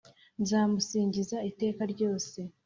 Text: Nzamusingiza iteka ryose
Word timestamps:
Nzamusingiza 0.41 1.37
iteka 1.49 1.81
ryose 1.93 2.39